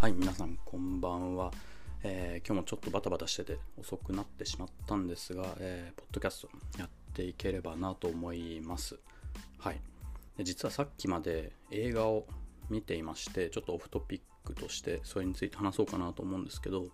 [0.00, 1.50] はい、皆さんこんばんは、
[2.02, 8.98] えー今日もちょっとバタバタしてて遅くなってしまったんですが、えーポッドキャストやっていければなと思います。
[9.58, 9.80] はい。
[10.38, 12.26] で実はさっきまで映画を
[12.70, 16.86] 見ていまして、ちょっとオフトピックとしてそれについて話そうかなと思うんですけど、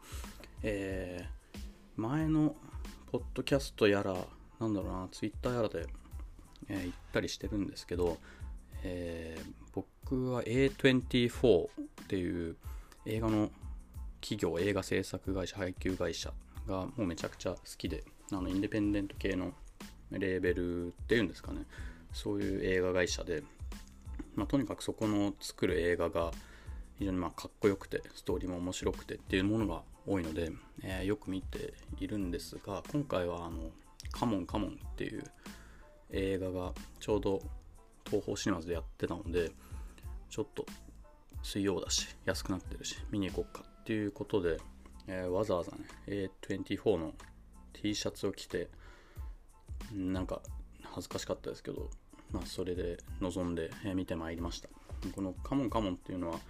[0.64, 1.60] えー
[1.94, 2.56] 前の
[3.12, 4.16] ポッドキャストやら、
[4.58, 5.86] なんだろうな、ツイッターやらで、
[6.68, 8.18] えー言ったりしてるんですけど、
[8.82, 11.68] えー僕は A24 っ
[12.08, 12.56] ていう
[13.06, 13.50] 映画の
[14.20, 16.32] 企業映画制作会社配給会社
[16.66, 19.52] がもうめちゃくちゃ好きであのインデペンデント系の
[20.10, 21.64] レーベルっていうんですかね。
[22.12, 23.42] そういう映画会社で、
[24.34, 26.32] まあ、とにかくそこの作る映画が
[26.98, 30.50] 非常にまあかっこよくてストーリーも面白くてっていうものが多いので、
[30.82, 33.70] えーよく見ているんですが今回はあの
[34.10, 35.22] 「カモンカモン」っていう
[36.10, 37.40] 映画がちょうど
[38.06, 39.52] 東宝シネマズでやってたので
[40.30, 40.64] ちょっと
[41.46, 44.58] 水曜だし安くなってるし見に行こうかっていうことで、
[45.06, 47.12] えーわざわざね A24 の
[47.72, 48.68] T シャツを着て
[49.94, 50.42] なんか
[50.82, 51.88] 恥ずかしかったですけど、
[52.32, 54.68] まあ、それで臨んで、えー見てまいりました。
[55.14, 56.40] この「カモンカモン」っていうのは、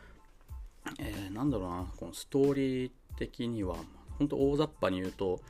[0.99, 3.77] えーなんだろうなこのストーリー的には
[4.19, 5.43] 本当大雑把に言うと、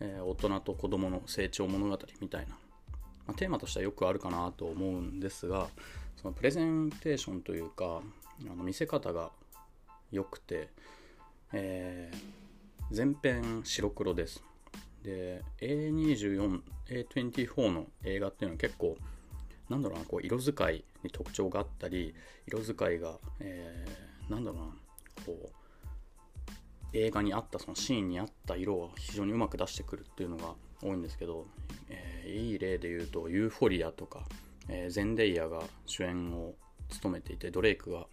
[0.00, 2.54] えー大人と子供の成長物語みたいな
[3.26, 5.68] まあ、テーマとしてはよくあるかなと思うんですが
[6.16, 8.02] そのプレゼンテーションというか
[8.48, 9.30] あの見せ方が
[10.10, 10.68] 良くて、
[11.52, 12.40] えー
[12.92, 14.42] 全編白黒です。
[15.04, 18.96] で A24、A24 の映画っていうのは結構
[19.68, 22.14] なんだろうなこう色使いに特徴があったり
[22.48, 24.66] 色使いが、えーなんだろうな
[25.24, 25.48] こう
[26.92, 31.46] 映画に合ったそのシーンに合った色を非常にうまく出してくるっていうのが多いんですけど、
[31.88, 34.24] えーいい例で言うとユーフォリアとか、
[34.68, 36.54] えーゼンデイヤが主演を
[36.90, 38.06] 務めていてドレイクが、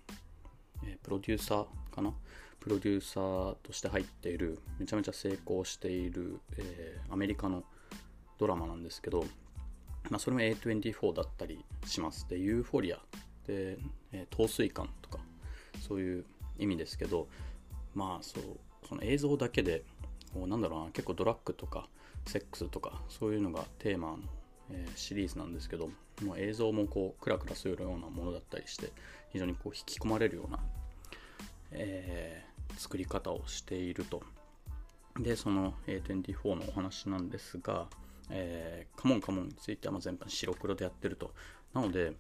[0.86, 2.14] えプロデューサーかな？
[2.60, 7.64] プロデューサーとして入っているめちゃめちゃ成功している、えーアメリカの
[8.38, 9.26] ドラマなんですけど、
[10.10, 12.28] まあ、それも A24 だったりします。
[12.30, 12.98] でユーフォリア
[13.48, 13.78] で、
[14.12, 15.20] えー陶酔感とか
[15.80, 16.26] そういう
[16.60, 17.28] 意味ですけど
[17.94, 18.44] まあそう
[18.88, 19.84] その映像だけで
[20.34, 21.88] こうなんだろうな結構ドラッグとか
[22.26, 24.20] セックスとかそういうのがテーマの、
[24.72, 25.90] えシリーズなんですけど
[26.24, 28.92] もう映像もこうクラクラするようなものだったりして
[29.32, 30.60] 非常にこう引き込まれるような、
[31.72, 34.22] えー作り方をしていると。
[35.20, 37.88] でその A24 のお話なんですが、
[38.30, 41.34] えーカモンカモンについてはま全般白黒でやってると。
[41.74, 42.14] なので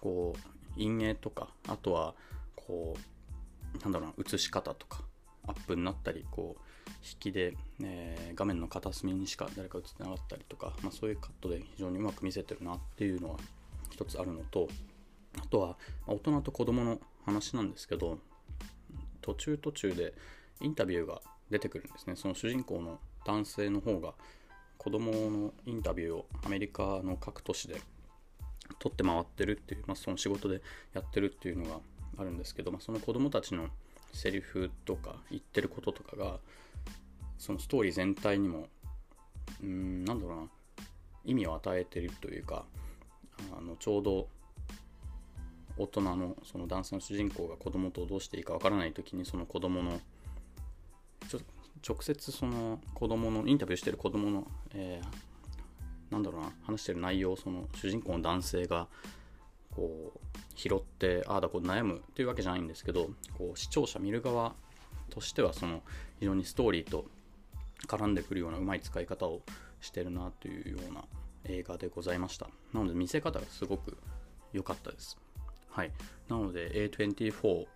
[0.00, 2.14] こう陰影とかあとは
[2.54, 5.02] こうなんだろうな映し方とか
[5.46, 6.62] アップになったりこう
[7.02, 13.36] 引きで、えー画面の片隅にしか誰か映ってなかったりとか、まあ、そういうカットで非常にうまく見せてるなっていうのは
[13.90, 14.68] 一つあるのと
[15.42, 15.76] あとは
[16.06, 18.18] 大人と子供の話なんですけど
[19.22, 20.14] 途中途中で
[20.60, 21.20] インタビューが
[21.50, 22.16] 出てくるんですね。
[22.16, 24.14] その主人公の男性の方が
[24.76, 27.80] 子供のインタビューをアメリカの各都市で
[28.78, 30.62] 撮って回ってるっていう、まあ、その仕事で
[30.94, 31.80] やってるっていうのが
[32.18, 33.68] あるんですけど、まあ、その子供たちの
[34.12, 36.38] セリフとか言ってることとかが
[37.38, 38.66] そのストーリー全体にも
[39.62, 40.48] うんなんだろうな。
[41.24, 42.64] 意味を与えてるというか
[43.56, 44.28] あのちょうど
[45.76, 50.00] 大人のその男性の主人公が子供とどうしていいかわからない時にその子供の
[51.86, 55.28] 直接その子供のインタビューしてる子供の、えー
[56.10, 58.86] なんだろうな話してる内容をその主人公の男性が
[59.74, 60.18] こう
[60.54, 64.54] 拾ってああだこう悩むっていうわけじゃないんですけどこう視聴者見る側
[65.10, 65.82] としてはその
[66.18, 67.04] 非常にストーリーと
[67.86, 69.42] 絡んでくるようなうまい使い方を
[69.80, 71.04] してるなというような
[71.44, 72.48] 映画でございました。
[72.72, 73.96] なので見せ方がすごく
[74.52, 75.16] 良かったです。
[75.70, 75.92] はい。
[76.28, 77.66] なので A24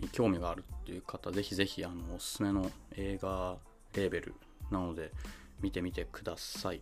[0.00, 3.58] に興味があるっていう方ぜひぜひあのおすすめの映画
[3.94, 4.34] レーベル
[4.70, 5.12] なので
[5.60, 6.80] 見てみてください。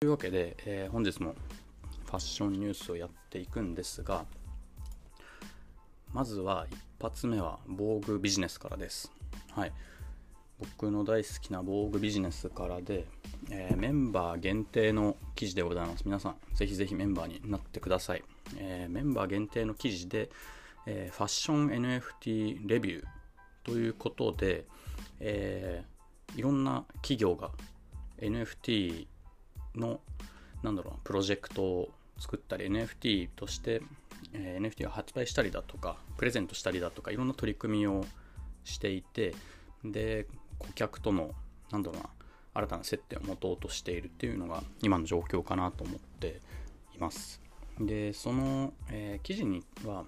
[0.00, 1.34] というわけで、えー本日も
[2.04, 4.24] ファッションニュースをやっていくんですが
[6.14, 9.10] まずは一発目は防具ビジネスからです。
[9.50, 9.72] はい。
[10.60, 13.04] 僕の大好きな防具ビジネスからで、
[13.50, 16.04] えーメンバー限定の記事でございます。
[16.04, 18.22] 皆さんぜひぜひメンバーになってください、
[18.56, 20.30] えーメンバー限定の記事で、
[20.86, 21.68] えーファッション
[22.22, 23.04] NFT レビュー
[23.64, 24.66] ということで、
[25.18, 25.82] え
[26.36, 27.50] いろんな企業が
[28.18, 29.08] NFT
[29.74, 30.00] の
[30.62, 31.90] なんだろうプロジェクトを
[32.20, 33.82] 作ったり NFT として、
[34.34, 38.04] え NFT を発売したりだとかプレゼントしたりだとかいろんな取り組みを
[38.64, 39.34] していて
[39.84, 40.26] で
[40.58, 41.30] 顧客との
[41.70, 42.10] なんだろうな
[42.54, 46.40] 新たな接点を持とうとしているっていうのが今の状況かなと思って
[46.94, 47.40] います。
[47.80, 50.04] でその、えー記事には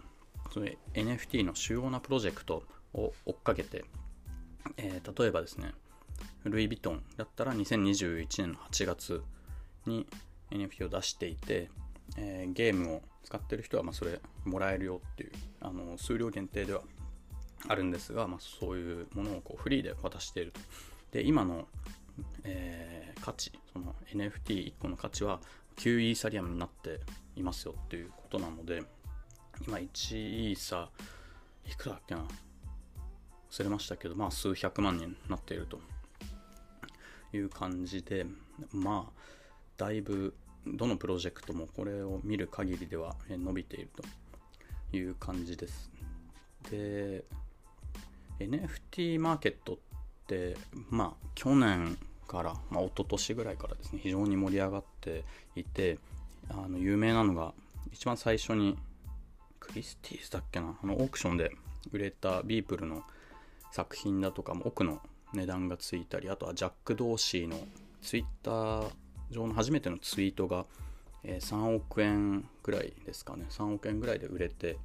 [0.52, 2.62] その NFT の主要なプロジェクト
[2.94, 3.84] を追っかけて、
[4.76, 5.73] えー、例えばですね
[6.44, 9.23] ルイ・ヴィトンだったら2021年の8月
[9.87, 10.06] に
[10.50, 11.69] NFT を出していて、
[12.17, 16.82] えー、ゲームを使ってる人はまそれもらえるよっていうあの数量限定では
[17.67, 20.61] あるんですが、まあ、そういうものをこうフリーで渡していると。
[21.11, 21.67] で今の、
[22.44, 25.40] えー、価値その NFT1 個の価値は
[25.76, 27.00] 9イーサリアムになって
[27.34, 28.82] いますよっていうことなので
[29.67, 30.88] 今1イーサ
[31.69, 32.25] いくらだっけな
[33.50, 35.81] 忘れましたけどまあ数百万になっていると
[37.32, 38.25] いう感じで
[38.73, 39.12] まあ
[39.76, 40.34] だいぶ
[40.66, 43.90] どのプロジェクトもこれを見る限りでは伸びている
[44.90, 45.90] という感じです。
[46.70, 47.24] で
[48.38, 49.76] NFT マーケットっ
[50.26, 50.56] て
[50.90, 51.96] まあ去年
[52.26, 55.24] から、まあ、一昨年ぐらいからですね非常に盛り上がって
[55.54, 55.98] いて
[56.50, 57.54] あの有名なのが
[57.92, 58.76] 一番最初に
[59.60, 61.52] クリスティーズだっけなあのオークションで
[61.92, 63.02] 売れたビープルの
[63.70, 65.00] 作品だとかも奥の
[65.32, 67.56] 値段がついたりあとはジャック・ドーシーの
[68.02, 68.90] ツイッター
[69.31, 70.67] 上の初めてのツイートが、
[71.25, 73.46] え3億円ぐらいですかね。
[73.49, 74.78] 3億円ぐらいで売れて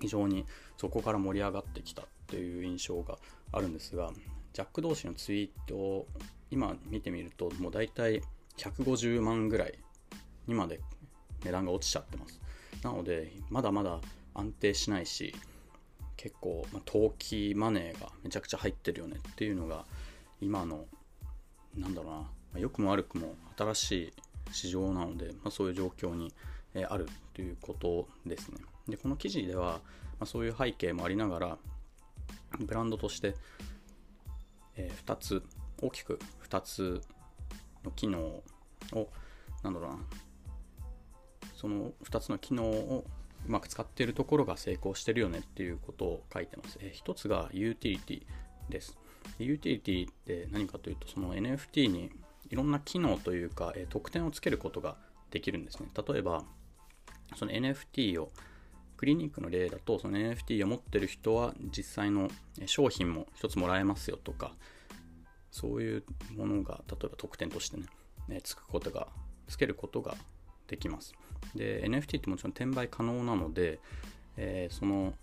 [0.00, 0.46] 非常に
[0.76, 3.18] そこから盛り上がってきたっていう印象が
[3.52, 4.10] あるんですが
[4.52, 6.06] ジャック同士のツイートを
[6.50, 8.22] 今見てみるともう大体
[8.56, 9.78] 150万ぐらい
[10.46, 10.80] にまで
[11.44, 12.40] 値段が落ちちゃってます。
[12.82, 14.00] なのでまだまだ
[14.34, 15.34] 安定しないし
[16.16, 19.84] 結構、まあ、投機マネーがめちゃくちゃ入ってるよねっていうのが
[20.40, 20.86] 今の
[21.76, 24.12] なんだろうな、まあ、良くも悪くも新しい
[24.52, 26.32] 市場なので、まあ、そういう状況に、
[26.88, 28.58] あるということですね
[28.88, 29.80] でこの記事では、ま
[30.20, 31.58] あ、そういう背景もありながら
[32.60, 33.34] ブランドとして、
[34.76, 35.42] えー、2つ
[35.82, 37.00] 大きく2つ
[37.84, 38.44] の機能を
[39.64, 39.98] なんだろうな
[41.56, 43.04] その2つの機能を
[43.46, 46.78] うまく使っているところが成功してるよねっていうことを書いてます。
[46.80, 48.22] えー、1つがユーティリティ
[48.70, 48.98] です。
[49.38, 52.10] ユーティリティって何かというとその NFT に
[52.50, 54.96] いろんな機能というか、えー、特典をつけることが
[55.30, 55.88] できるんですね。
[56.08, 56.44] 例えば
[57.36, 58.32] その NFT を
[58.96, 62.28] クリニックの例だとその NFT を持ってる人は実際の
[62.66, 64.52] 商品も1つもらえますよとか
[65.50, 66.04] そういう
[66.36, 67.86] ものが例えば特典としてね、
[68.28, 69.08] ねつくことが
[69.48, 70.16] つけることが
[70.68, 71.14] できます
[71.54, 73.80] で NFT ってもちろん転売可能なので、
[74.36, 75.14] えー、その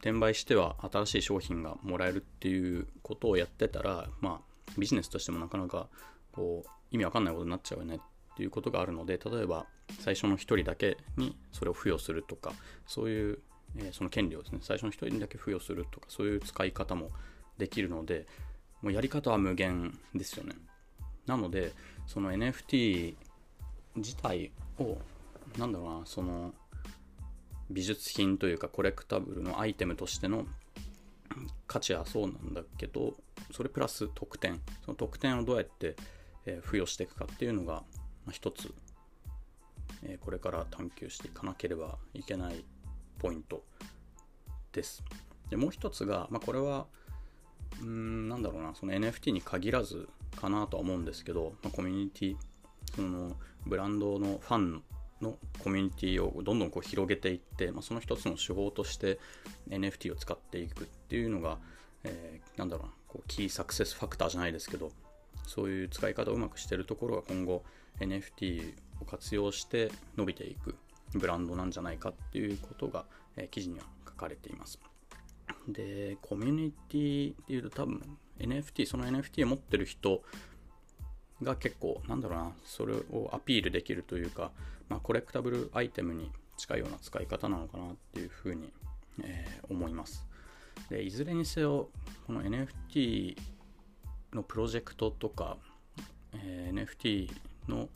[0.00, 5.88] 転売しては新しい商品がもらえるっていうことをやってたらまあビジネスとしてもなかなか
[6.32, 9.66] こう意味わかんないことになっちゃうよねっていうことがあるので例えば
[10.00, 12.52] 最初の1人だけにそれを付与するとか
[12.86, 13.38] そういう、
[13.76, 17.10] えー、その権利をですね最初の1人だけ付与するとかそういう使い方も
[17.58, 18.26] できるので
[18.80, 20.54] もうやり方は無限ですよね。
[21.26, 21.72] なので
[22.06, 23.14] その NFT
[23.94, 24.98] 自体を
[25.56, 26.52] なんだろうなその
[27.70, 30.46] 美術品というかコレクタブルのアイテムとしての
[31.66, 33.14] 価値はそうなんだけど
[33.52, 34.60] それプラス特典。
[34.84, 35.94] その特典をどうやって、
[36.46, 37.82] え付与していくかっていうのが
[38.30, 38.72] 一つ
[40.02, 42.64] えこれから探求していかなければいけない
[43.18, 43.64] ポイント
[44.72, 45.04] です。
[45.50, 46.86] でもう一つが、まあ、これは
[47.80, 52.36] うーんなんだろうなその NFT に限らずかなとは思うんですけど、まあ、コミュニティ
[52.96, 54.82] そのブランドのファン
[55.20, 59.20] のコミュニティをどんどんこう広げていって、まあ、その一つの手法として
[59.68, 61.58] NFT を使っていくっていうのが、
[62.02, 64.90] えー、なんだろうなこうキーサクセスファクターじゃないですけど
[65.46, 67.64] そういう使い方をうまくしてるところが今後
[68.00, 70.76] NFT を活用して伸びていく
[71.14, 73.04] ブランドなんじゃないかっていうことが、
[73.36, 74.78] え、記事には書かれています。
[75.68, 80.22] で、コミュニティっていうと多分 NFT、その NFT を持ってる人
[81.42, 84.52] が結構、なんだろうな、それをアピールできるというか、
[84.88, 88.72] まあ、コレクタブルアイテムに近いような使い方なのかなっていうふうに、
[89.22, 90.26] えー、思います。
[90.88, 91.90] で、いずれにせよ、
[92.26, 93.36] この NFT
[94.34, 95.56] のプロジェクトとか、
[96.34, 97.30] えー、NFT
[97.68, 97.88] の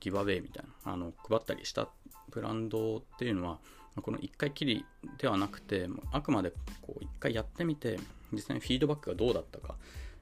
[0.00, 1.88] ギバウェイみたいなあの配ったりした
[2.30, 3.58] ブランドっていうのは
[4.00, 4.84] この1回きり
[5.18, 6.52] ではなくてあくまで
[6.82, 7.98] こう1回やってみて
[8.32, 9.74] 実際にフィードバックがどうだったか、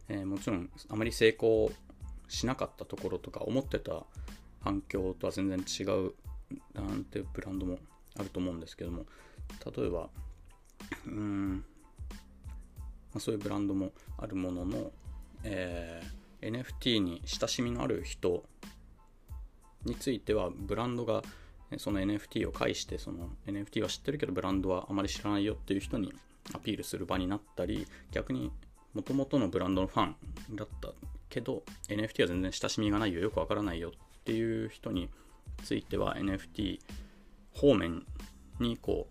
[0.08, 1.70] えー、もちろんあまり成功
[2.28, 4.04] しなかったところとか思ってた
[4.60, 6.14] 反響とは全然違う
[6.74, 7.78] なんてブランドも
[8.18, 9.04] あると思うんですけども
[9.76, 10.08] 例えば
[11.06, 11.64] うん、
[13.12, 14.90] ま、そういうブランドもあるものの、
[15.48, 18.44] えー、NFT に親しみのある人
[19.84, 21.22] についてはブランドが
[21.78, 26.12] その NFT を介してその NFT は知ってるけどブランドはあまり知らないよっていう人に
[26.54, 28.50] アピールする場になったり逆に
[28.94, 30.16] もともとのブランドのファン
[30.56, 30.90] だった
[31.28, 35.08] けど NFT は全然親しみがないよよくわからないよっていう人に
[35.62, 36.80] ついては NFT
[37.52, 38.04] 方面
[38.60, 39.08] にこ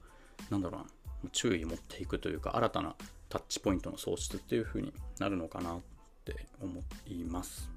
[0.49, 2.95] うなんだろうな注意持っていくというか新たな
[3.29, 5.79] タッチポイントの創出っていう風になるのかな
[6.31, 7.69] って思います。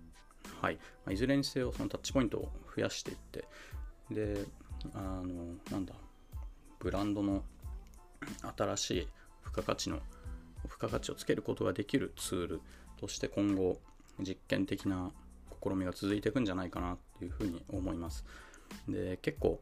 [0.60, 0.78] はい。
[1.04, 3.44] まいずれにせよそのタッチポイントを増やしていって
[4.10, 4.44] で
[4.94, 5.94] あのなんだ
[6.78, 7.42] ブランドの
[8.56, 9.08] 新しい
[9.44, 10.00] 付加価値の
[10.64, 12.60] 付加価値をつけることができるツール
[12.98, 13.78] として今後
[14.20, 15.10] 実験的な
[15.62, 18.24] 試みが続いていくんじゃないかなっていうふうに思います。
[18.88, 19.60] で結構、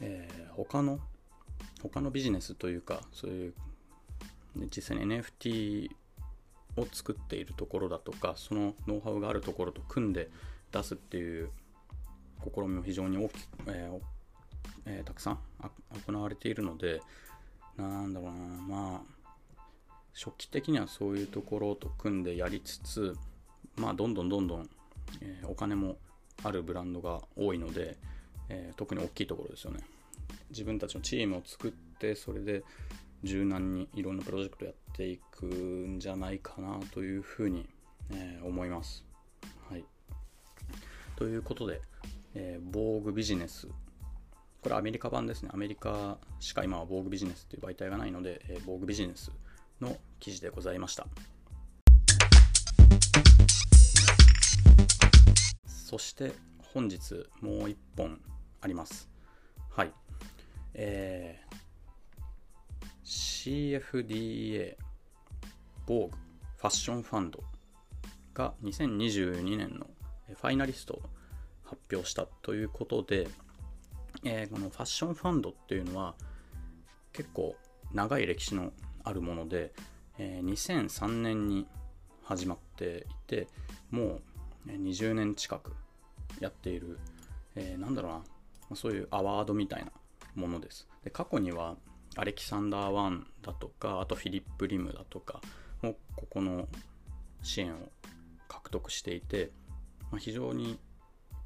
[0.00, 0.98] えー、他の
[1.82, 3.54] 他のビジネスというかそういう
[4.74, 5.90] 実際に NFT
[6.76, 10.28] を作っているところだとかそのノウハウがあるところと組んで
[10.72, 11.50] 出すっていう
[12.54, 14.00] 試みも非常に大きく、えー
[14.86, 15.38] えー、たくさん
[16.06, 17.00] 行われているので
[17.76, 19.16] なんだろうなまあ
[20.14, 23.14] 初期的にはそういうところと組んでやりつつ
[23.76, 24.68] まあどんどんどんどん、
[25.20, 25.96] えー、お金も
[26.42, 27.96] あるブランドが多いので、
[28.48, 29.80] えー、特に大きいところですよね。
[30.50, 32.64] 自分たちのチームを作ってそれで
[33.22, 37.68] 柔軟にいろんなプロジェクトやっていくんじゃないかなというふうに、
[38.10, 39.04] えー、思います。
[39.68, 39.84] はい、
[41.16, 41.80] ということで、
[42.34, 43.68] えー、防具ビジネス
[44.66, 45.50] これアメリカ版ですね。
[45.52, 49.30] アメリカしか今は防具ビジネスという媒体がないので、えー、防具ビジネス
[49.80, 51.06] の記事でございました。
[55.66, 56.32] そして
[56.74, 58.20] 本日もう一本
[58.60, 59.08] あります。
[59.70, 59.92] はい。
[60.74, 61.45] えー、
[63.06, 64.74] CFDA
[65.86, 66.18] 防具
[66.56, 67.40] ファッションファンド
[68.34, 69.86] が2022年の
[70.26, 71.02] ファイナリストを
[71.64, 73.28] 発表したということで、
[74.24, 76.16] えー、このファッションファンドっていうのは
[77.12, 77.54] 結構
[77.92, 78.72] 長い歴史の
[79.04, 79.72] あるもので、
[80.18, 81.68] えー、2003年に
[82.24, 83.46] 始まっていて
[83.92, 84.18] も
[84.66, 85.72] う20年近く
[86.40, 86.98] やっている、
[87.54, 88.12] えー、なんだろう
[88.70, 89.92] なそういうアワードみたいな
[90.34, 90.88] ものです。
[91.04, 91.76] で過去には
[92.16, 95.40] アレキサンダー・ワンだとかあとフィリップ・リムだとか
[95.82, 96.68] もここの
[97.42, 97.92] 支援を
[98.48, 99.50] 獲得していて、
[100.10, 100.78] まあ、非常に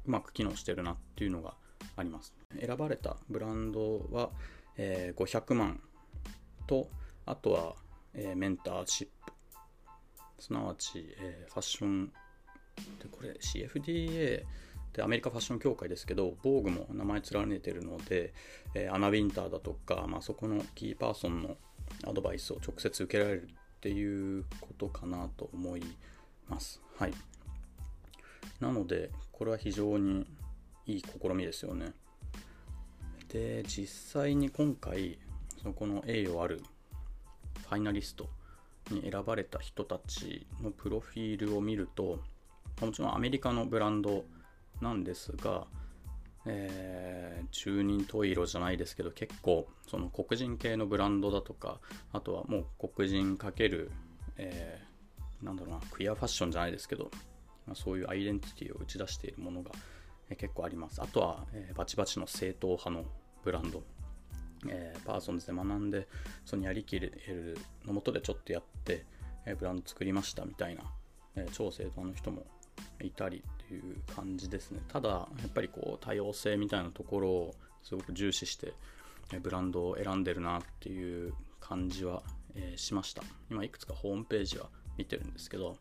[0.05, 1.55] うまく機能してるなっていうのが
[1.95, 2.33] あります。
[2.59, 4.29] 選ばれたブランドは、
[4.77, 5.81] えー、500万
[6.67, 6.89] と
[7.25, 7.75] あとは、
[8.13, 9.33] えー、メンターシップ。
[10.39, 14.43] すなわち、えー、ファッションでこれ CFDA
[14.93, 18.33] でアメリカファッション協会ですけど、防具も名前連ねてるので、
[18.73, 21.57] えー、アナ・ウィンターだとか、まあ、そこのキーパーソンの
[22.05, 25.83] アドバイスを直接受けられるっていうことかなと思い
[26.47, 26.81] ます。
[26.97, 27.13] はい。
[28.59, 30.27] なので、これは非常に
[30.85, 31.93] いい試みですよね。
[33.29, 35.17] で、実際に今回、
[35.63, 36.61] そこの栄誉ある
[37.69, 38.29] ファイナリスト
[38.89, 42.19] に選ばれた人たちのプロフィールを見ると、
[42.81, 44.25] もちろんアメリカのブランド
[44.81, 45.65] なんですが、
[46.45, 51.79] えー、中人十色じゃないですけど結構その黒人系のブランドだとか
[52.13, 53.91] あとはもう黒人かける、
[54.37, 57.11] えー、なんだろうなクイアファッションじゃないですけど、
[57.67, 59.71] まあ、そういうアイデンティティを打ち出しているものが、
[60.29, 61.01] えー、結構あります。
[61.01, 63.05] あとは、えー、バチバチの正統派の
[63.43, 63.83] ブランド、
[64.67, 66.07] えー、パーソンズで学んで
[66.45, 69.05] そのやりきれるのもとでちょっとやって、
[69.45, 70.83] えー、ブランド作りましたみたいな、
[71.35, 72.45] えー、超正統の人も
[73.01, 74.81] いたりいう感じですね。
[74.87, 78.73] ただやっぱりこう多様性みたいなところをすごく重視して
[79.41, 82.21] ブランドを選んでるなっていう感じは、
[82.55, 83.23] え、しました。
[83.49, 85.77] 今いくつかホームページは見てるんですけど、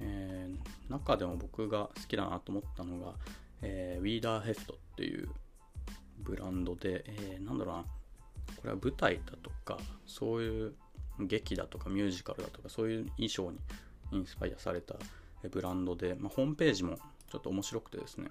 [0.00, 3.14] えー、中でも僕が好きだなと思ったのが、
[3.62, 5.28] えー、ウィーダーヘフトっていう
[6.18, 7.88] ブランドで、えー、なんだろうなこ
[8.64, 10.74] れは舞台だとかそういう
[11.20, 13.58] 劇だとかミュージカルだとかそういう衣装に
[14.12, 14.96] インスパイアされた
[15.50, 16.98] ブランドで、まあ、ホームページも
[17.34, 18.28] ちょっと面白くてですね、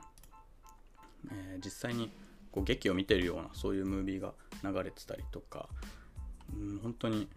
[1.29, 2.09] えー、実際に
[2.53, 4.33] こう劇を見てるようなそういうムービーが
[4.63, 5.67] 流れてたりとか、
[6.55, 7.27] うん、本当に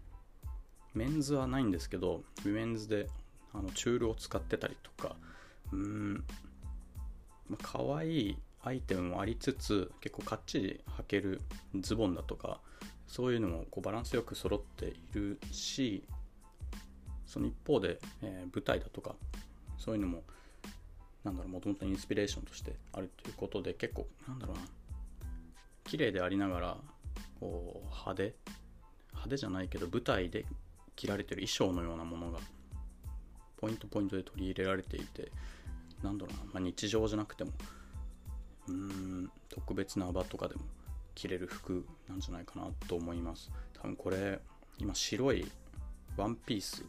[0.93, 3.09] メンズはないんですけどウィメンズで
[3.53, 5.17] あのチュールを使ってたりとか
[5.73, 6.23] うん、
[7.49, 11.41] ま、可愛いアイテムもありつつ結構かっちり履ける
[11.81, 12.61] ズボンだとか
[13.07, 16.05] そういうのもこうバランスよく揃っているし
[17.25, 19.15] その一方で、えー、舞台だとか
[19.77, 20.23] そういうのも
[21.27, 24.61] なんだろうもともとインスピレーションとしてあるということで結構なんだろうな
[25.83, 26.77] 綺麗でありながら
[27.41, 28.35] こう派手
[29.11, 30.45] 派手じゃないけど舞台で
[30.95, 32.39] 着られてる衣装のようなものが
[33.57, 35.29] ポイントポイントで取り入れられていて
[36.01, 37.51] なんだろうな、まあ、日常じゃなくても
[38.69, 40.61] うーん特別な場とかでも
[41.13, 43.51] 着れる服なんじゃないかなと思います。
[43.73, 44.39] 多分これ
[44.77, 45.51] 今白い
[46.15, 46.85] ワンピース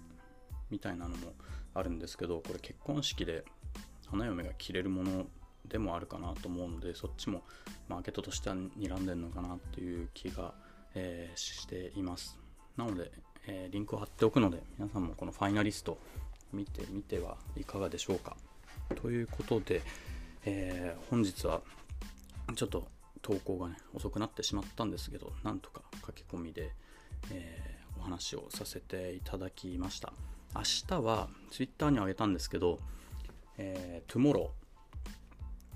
[0.71, 1.33] みたいなのも
[1.75, 3.45] あるんですけどこれ結婚式で
[4.11, 5.27] 花嫁が着れるもの
[5.67, 7.43] でもあるかなと思うのでそっちも
[7.89, 10.55] マーケットとしては睨んでるのかなっていう気が
[10.95, 12.37] えー、しています。
[12.77, 13.11] なので、
[13.47, 15.99] えー、リンクを貼っておくので、皆さんもこのファイナリスト
[16.53, 18.37] 見てみてはいかがでしょうか。
[18.97, 19.83] ということで、
[20.45, 21.61] えー、本日は
[22.55, 22.89] ちょっと
[23.23, 26.73] 投稿がね、遅くなってしまったんですけど、なんとか書き込みで、
[27.31, 30.13] え、お話をさせていただきました。
[30.55, 32.81] 明日は Twitter にあげたんですけど、
[33.59, 34.51] えー、Tomorrow、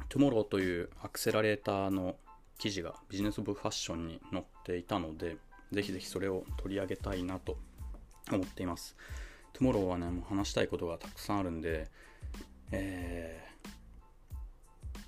[0.08, 2.16] Tomorrow というアクセラレーターの
[2.58, 5.36] 記事がビジネス部ファッションに載っていたので、
[5.72, 7.58] ぜひぜひそれを取り上げたいなと
[8.30, 8.96] 思っています。
[9.54, 11.90] Tomorrow はね、もう話したいことがたくさんあるんで、
[12.70, 13.44] え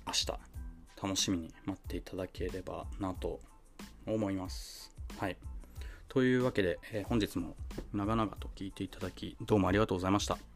[0.05, 0.27] ー、明日、
[1.01, 3.39] 楽しみに待っていただければなと
[4.05, 4.91] 思います。
[5.17, 5.37] はい。
[6.07, 7.55] というわけで、えー、本日も
[7.93, 10.54] 長々と聞いていただき、どうもありがとうございました。